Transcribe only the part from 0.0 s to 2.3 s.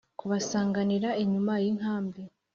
Kubasanganira inyuma y inkambi